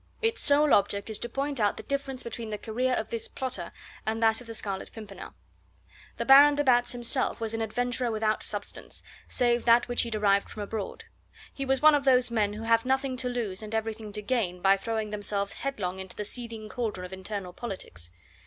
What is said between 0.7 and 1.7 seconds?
object is to point